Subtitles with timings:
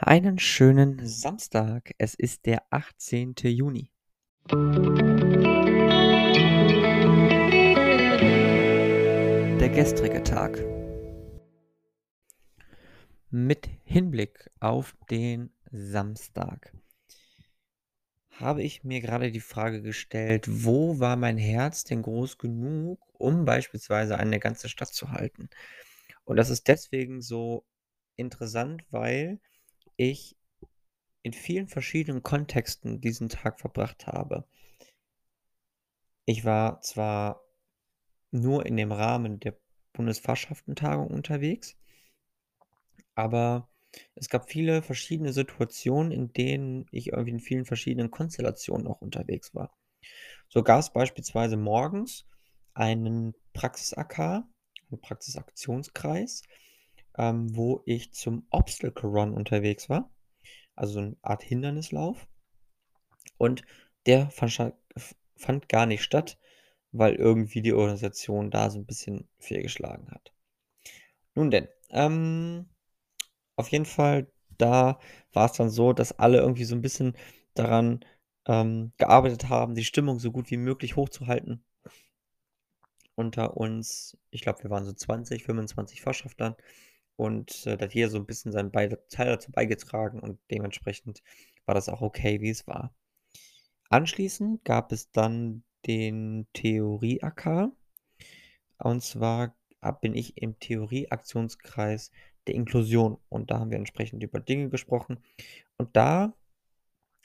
[0.00, 1.90] Einen schönen Samstag.
[1.98, 3.34] Es ist der 18.
[3.42, 3.90] Juni.
[9.58, 10.64] Der gestrige Tag.
[13.30, 16.72] Mit Hinblick auf den Samstag
[18.30, 23.44] habe ich mir gerade die Frage gestellt, wo war mein Herz denn groß genug, um
[23.44, 25.50] beispielsweise eine ganze Stadt zu halten?
[26.24, 27.66] Und das ist deswegen so
[28.14, 29.40] interessant, weil
[29.98, 30.36] ich
[31.22, 34.48] in vielen verschiedenen Kontexten diesen Tag verbracht habe.
[36.24, 37.42] Ich war zwar
[38.30, 39.58] nur in dem Rahmen der
[39.92, 41.76] Bundesfachschaftentagung unterwegs,
[43.14, 43.68] aber
[44.14, 49.54] es gab viele verschiedene Situationen, in denen ich irgendwie in vielen verschiedenen Konstellationen auch unterwegs
[49.54, 49.76] war.
[50.48, 52.26] So gab es beispielsweise morgens
[52.74, 56.42] einen Praxis-AK, einen Praxisaktionskreis,
[57.18, 60.10] ähm, wo ich zum Obstacle Run unterwegs war,
[60.76, 62.26] also so eine Art Hindernislauf.
[63.36, 63.62] Und
[64.06, 64.74] der fand,
[65.36, 66.38] fand gar nicht statt,
[66.92, 70.32] weil irgendwie die Organisation da so ein bisschen fehlgeschlagen hat.
[71.34, 72.68] Nun denn, ähm,
[73.56, 74.98] auf jeden Fall, da
[75.32, 77.16] war es dann so, dass alle irgendwie so ein bisschen
[77.54, 78.04] daran,
[78.46, 81.64] ähm, gearbeitet haben, die Stimmung so gut wie möglich hochzuhalten
[83.14, 84.16] unter uns.
[84.30, 86.56] Ich glaube, wir waren so 20, 25 Fachschaftlern
[87.18, 91.22] und, äh, da hat jeder so ein bisschen seinen Teil dazu beigetragen und dementsprechend
[91.66, 92.94] war das auch okay, wie es war.
[93.90, 97.72] Anschließend gab es dann den Theorie-AK.
[98.78, 99.56] Und zwar
[100.00, 102.12] bin ich im Theorie-Aktionskreis
[102.46, 105.18] der Inklusion und da haben wir entsprechend über Dinge gesprochen.
[105.76, 106.32] Und da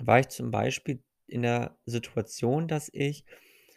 [0.00, 3.24] war ich zum Beispiel in der Situation, dass ich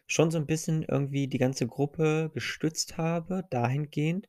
[0.07, 4.27] schon so ein bisschen irgendwie die ganze Gruppe gestützt habe, dahingehend,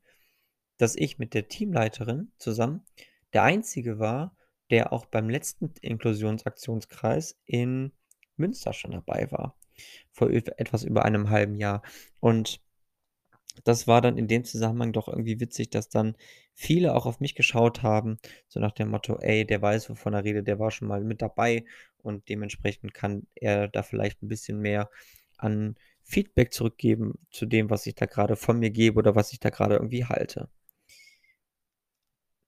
[0.81, 2.85] dass ich mit der Teamleiterin zusammen
[3.33, 4.37] der Einzige war,
[4.71, 7.93] der auch beim letzten Inklusionsaktionskreis in
[8.37, 9.57] Münster schon dabei war,
[10.11, 11.83] vor etwas über einem halben Jahr.
[12.21, 12.61] Und
[13.65, 16.17] das war dann in dem Zusammenhang doch irgendwie witzig, dass dann
[16.55, 18.19] viele auch auf mich geschaut haben,
[18.49, 21.23] so nach dem Motto: „Ey, der weiß, wovon er redet, der war schon mal mit
[21.23, 21.65] dabei
[21.99, 24.91] und dementsprechend kann er da vielleicht ein bisschen mehr
[25.39, 29.41] an Feedback zurückgeben zu dem, was ich da gerade von mir gebe oder was ich
[29.41, 30.49] da gerade irgendwie halte.“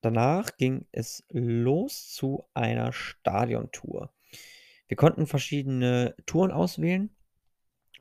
[0.02, 4.12] Danach ging es los zu einer Stadiontour.
[4.88, 7.16] Wir konnten verschiedene Touren auswählen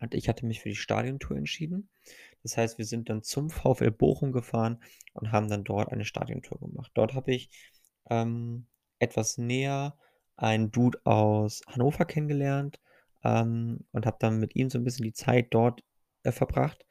[0.02, 1.90] und ich hatte mich für die Stadiontour entschieden.
[2.44, 4.82] Das heißt, wir sind dann zum VfL Bochum gefahren
[5.14, 6.92] und haben dann dort eine Stadiontour gemacht.
[6.96, 7.50] Dort habe ich
[8.10, 8.66] ähm,
[8.98, 9.96] etwas näher
[10.36, 12.80] einen Dude aus Hannover kennengelernt
[13.24, 15.84] ähm, und habe dann mit ihm so ein bisschen die Zeit dort
[16.24, 16.84] äh, verbracht.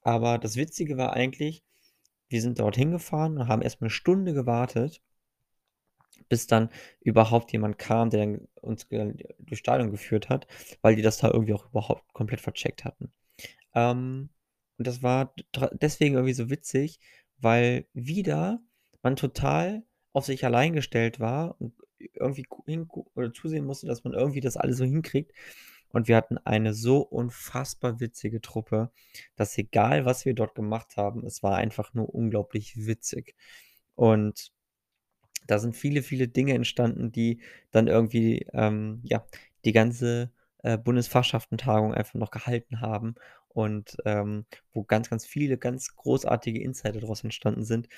[0.00, 1.62] Aber das Witzige war eigentlich,
[2.32, 5.02] wir sind dort hingefahren und haben erstmal eine Stunde gewartet,
[6.28, 6.70] bis dann
[7.00, 10.46] überhaupt jemand kam, der uns durchs Stadion geführt hat,
[10.80, 13.12] weil die das da irgendwie auch überhaupt komplett vercheckt hatten.
[13.74, 14.30] Ähm,
[14.78, 15.34] und das war
[15.72, 17.00] deswegen irgendwie so witzig,
[17.38, 18.60] weil wieder
[19.02, 21.74] man total auf sich allein gestellt war und
[22.14, 22.46] irgendwie
[23.34, 25.32] zusehen musste, dass man irgendwie das alles so hinkriegt.
[25.92, 28.90] Und wir hatten eine so unfassbar witzige Truppe,
[29.36, 33.34] dass egal, was wir dort gemacht haben, es war einfach nur unglaublich witzig.
[33.94, 34.52] Und
[35.46, 39.24] da sind viele, viele Dinge entstanden, die dann irgendwie, ähm, ja,
[39.64, 40.30] die ganze,
[40.62, 43.14] äh, Bundesfachschaftentagung einfach noch gehalten haben
[43.48, 47.88] und, ähm, wo ganz, ganz viele ganz großartige Insider daraus entstanden sind,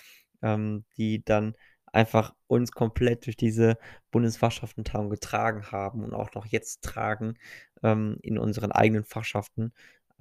[0.43, 1.55] ähm, die dann
[1.95, 3.79] einfach uns komplett durch diese
[4.11, 7.39] Bundesfachschaftentagung getragen haben und auch noch jetzt tragen,
[7.83, 9.73] ähm, in unseren eigenen Fachschaften.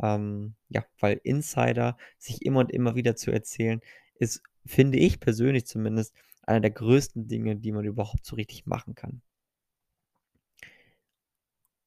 [0.01, 3.81] Ähm, ja, weil Insider sich immer und immer wieder zu erzählen,
[4.15, 8.95] ist, finde ich persönlich zumindest, einer der größten Dinge, die man überhaupt so richtig machen
[8.95, 9.21] kann.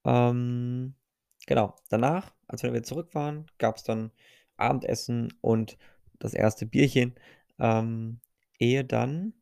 [0.04, 0.94] Ähm,
[1.46, 4.10] genau, danach, als wir zurück waren, gab es dann
[4.56, 5.76] Abendessen und
[6.18, 7.14] das erste Bierchen,
[7.58, 8.20] ähm,
[8.58, 9.34] ehe dann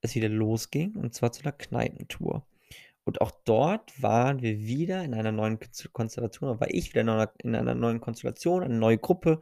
[0.00, 2.46] es wieder losging, und zwar zu einer Kneipentour.
[3.04, 5.58] Und auch dort waren wir wieder in einer neuen
[5.92, 9.40] Konstellation, war ich wieder in einer, in einer neuen Konstellation, eine neue Gruppe,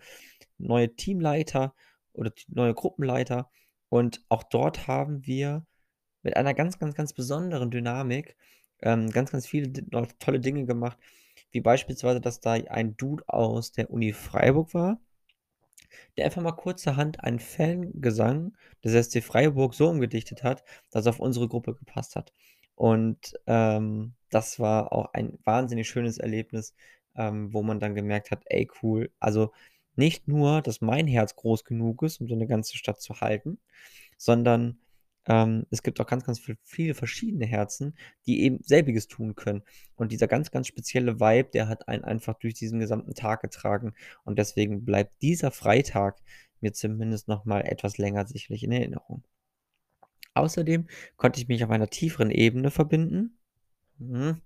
[0.58, 1.74] neue Teamleiter
[2.12, 3.50] oder neue Gruppenleiter.
[3.88, 5.66] Und auch dort haben wir
[6.22, 8.36] mit einer ganz, ganz, ganz besonderen Dynamik
[8.82, 9.72] ähm, ganz, ganz viele
[10.18, 10.98] tolle Dinge gemacht,
[11.50, 15.00] wie beispielsweise, dass da ein Dude aus der Uni Freiburg war,
[16.16, 21.20] der einfach mal kurzerhand einen Fangesang des SC Freiburg so umgedichtet hat, dass er auf
[21.20, 22.32] unsere Gruppe gepasst hat.
[22.74, 26.74] Und ähm, das war auch ein wahnsinnig schönes Erlebnis,
[27.16, 29.52] ähm, wo man dann gemerkt hat, ey cool, also
[29.96, 33.58] nicht nur, dass mein Herz groß genug ist, um so eine ganze Stadt zu halten,
[34.18, 34.78] sondern
[35.28, 37.96] ähm, es gibt auch ganz, ganz viel, viele verschiedene Herzen,
[38.26, 39.62] die eben selbiges tun können.
[39.96, 43.94] Und dieser ganz, ganz spezielle Vibe, der hat einen einfach durch diesen gesamten Tag getragen.
[44.24, 46.20] Und deswegen bleibt dieser Freitag
[46.60, 49.24] mir zumindest noch mal etwas länger sicherlich in Erinnerung.
[50.34, 50.86] Außerdem
[51.16, 53.38] konnte ich mich auf einer tieferen Ebene verbinden.
[53.98, 54.40] Hm,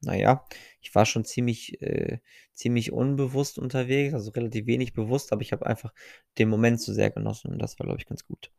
[0.00, 0.46] naja,
[0.80, 2.18] ich war schon ziemlich, äh,
[2.52, 5.92] ziemlich unbewusst unterwegs, also relativ wenig bewusst, aber ich habe einfach
[6.38, 8.50] den Moment so sehr genossen und das war, glaube ich, ganz gut.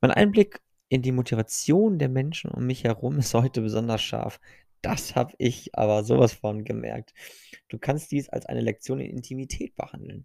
[0.00, 4.40] Mein Einblick in die Motivation der Menschen um mich herum ist heute besonders scharf.
[4.80, 7.14] Das habe ich aber sowas von gemerkt.
[7.68, 10.24] Du kannst dies als eine Lektion in Intimität behandeln.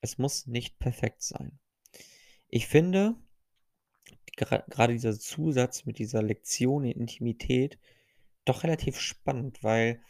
[0.00, 1.58] Es muss nicht perfekt sein.
[2.48, 3.16] Ich finde,
[4.36, 7.78] gerade dieser Zusatz mit dieser Lektion in Intimität
[8.44, 10.00] doch relativ spannend, weil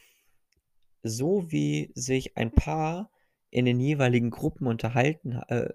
[1.02, 3.10] so wie sich ein Paar
[3.50, 5.72] in den jeweiligen Gruppen unterhalten, äh,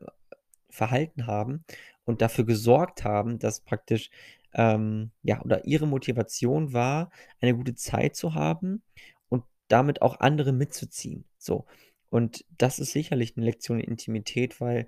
[0.70, 1.66] verhalten haben
[2.08, 4.10] und dafür gesorgt haben, dass praktisch,
[4.54, 7.12] ähm, ja, oder ihre Motivation war,
[7.42, 8.82] eine gute Zeit zu haben
[9.28, 11.26] und damit auch andere mitzuziehen.
[11.38, 11.66] So.
[12.10, 14.88] Und das ist sicherlich eine Lektion in Intimität, weil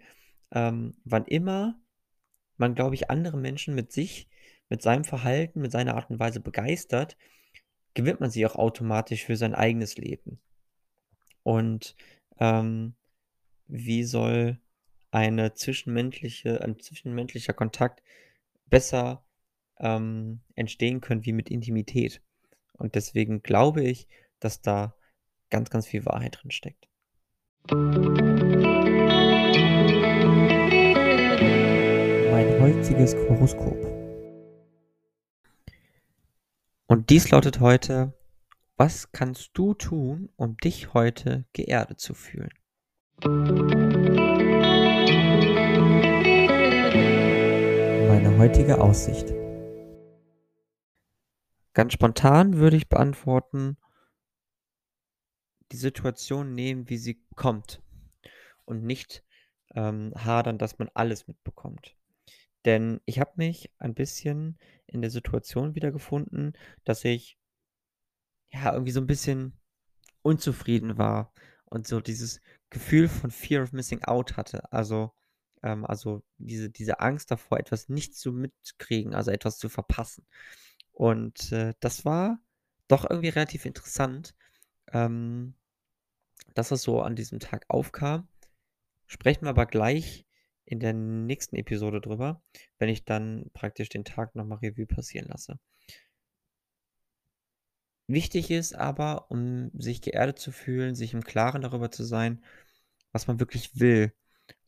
[0.52, 1.78] ähm, wann immer
[2.56, 4.30] man, glaube ich, andere Menschen mit sich,
[4.70, 7.18] mit seinem Verhalten, mit seiner Art und Weise begeistert,
[7.96, 10.40] gewinnt man sie auch automatisch für sein eigenes Leben.
[11.44, 11.98] Und
[12.40, 12.96] ähm,
[13.68, 14.58] wie soll
[15.12, 18.04] eine zwischenmenschliche, ein zwischenmenschlicher Kontakt
[18.68, 19.24] besser
[19.80, 22.22] ähm, entstehen können wie mit Intimität?
[22.74, 24.08] Und deswegen glaube ich,
[24.40, 24.96] dass da
[25.50, 26.88] ganz, ganz viel Wahrheit drin steckt.
[32.32, 33.78] Mein heutiges Horoskop.
[36.88, 38.14] Und dies lautet heute,
[38.78, 42.50] was kannst du tun, um dich heute geerdet zu fühlen?
[48.22, 49.30] Meine heutige Aussicht.
[51.74, 53.78] Ganz spontan würde ich beantworten,
[55.72, 57.82] die Situation nehmen, wie sie kommt
[58.66, 59.24] und nicht
[59.74, 61.96] ähm, hadern, dass man alles mitbekommt.
[62.66, 67.38] Denn ich habe mich ein bisschen in der Situation wiedergefunden, dass ich
[68.50, 69.54] ja irgendwie so ein bisschen
[70.24, 71.32] unzufrieden war
[71.64, 74.74] und so dieses Gefühl von Fear of Missing Out hatte.
[74.74, 75.14] Also,
[75.64, 80.26] ähm, also diese, diese Angst davor, etwas nicht zu mitkriegen, also etwas zu verpassen.
[80.92, 82.40] Und äh, das war
[82.88, 84.36] doch irgendwie relativ interessant,
[84.92, 85.54] ähm,
[86.54, 88.28] dass es so an diesem Tag aufkam.
[89.06, 90.26] Sprechen wir aber gleich
[90.66, 92.42] in der nächsten Episode drüber,
[92.78, 95.60] wenn ich dann praktisch den Tag nochmal Revue passieren lasse.
[98.08, 102.44] Wichtig ist aber, um sich geerdet zu fühlen, sich im Klaren darüber zu sein,
[103.12, 104.14] was man wirklich will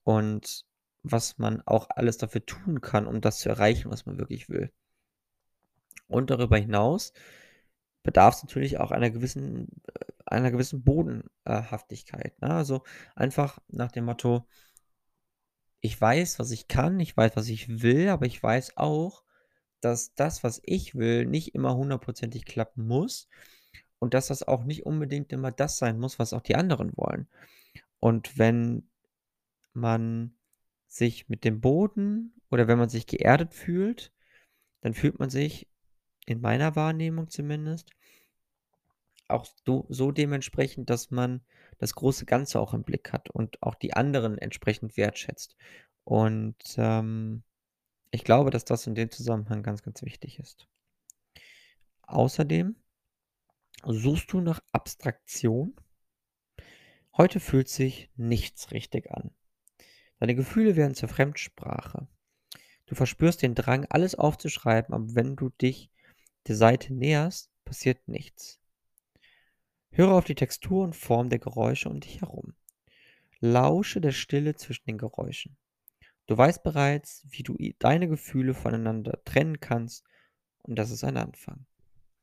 [0.03, 0.65] und
[1.03, 4.71] was man auch alles dafür tun kann, um das zu erreichen, was man wirklich will.
[6.07, 7.13] Und darüber hinaus
[8.03, 12.39] bedarf es natürlich auch einer gewissen, äh, einer gewissen Bodenhaftigkeit.
[12.41, 12.49] Ne?
[12.53, 12.83] Also
[13.15, 14.47] einfach nach dem Motto,
[15.79, 19.23] ich weiß, was ich kann, ich weiß, was ich will, aber ich weiß auch,
[19.79, 23.27] dass das, was ich will, nicht immer hundertprozentig klappen muss
[23.97, 27.27] und dass das auch nicht unbedingt immer das sein muss, was auch die anderen wollen.
[27.99, 28.89] Und wenn
[29.73, 30.35] man
[30.91, 34.11] sich mit dem Boden oder wenn man sich geerdet fühlt,
[34.81, 35.69] dann fühlt man sich,
[36.25, 37.91] in meiner Wahrnehmung zumindest,
[39.27, 41.41] auch so, dementsprechend, dass man
[41.77, 45.55] das große Ganze auch im Blick hat und auch die anderen entsprechend wertschätzt.
[46.03, 47.43] Und ähm,
[48.11, 50.67] ich glaube, dass das in dem Zusammenhang ganz, ganz wichtig ist.
[52.01, 52.75] Außerdem
[53.85, 55.73] suchst du nach Abstraktion.
[57.15, 59.31] Heute fühlt sich nichts richtig an.
[60.21, 62.07] Deine Gefühle werden zur Fremdsprache.
[62.85, 65.89] Du verspürst den Drang, alles aufzuschreiben, aber wenn du dich
[66.45, 68.59] der Seite näherst, passiert nichts.
[69.89, 72.53] Höre auf die Textur und Form der Geräusche um dich herum.
[73.39, 75.57] Lausche der Stille zwischen den Geräuschen.
[76.27, 80.05] Du weißt bereits, wie du deine Gefühle voneinander trennen kannst
[80.61, 81.65] und das ist ein Anfang.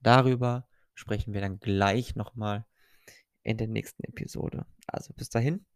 [0.03, 2.65] Darüber sprechen wir dann gleich nochmal
[3.43, 4.67] in der nächsten Episode.
[4.87, 5.67] Also bis dahin,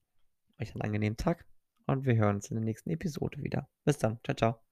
[0.61, 1.47] euch einen angenehmen Tag
[1.87, 3.69] und wir hören uns in der nächsten Episode wieder.
[3.85, 4.72] Bis dann, ciao, ciao.